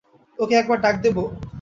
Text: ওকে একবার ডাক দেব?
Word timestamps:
ওকে 0.39 0.55
একবার 0.57 0.77
ডাক 0.83 0.95
দেব? 1.03 1.17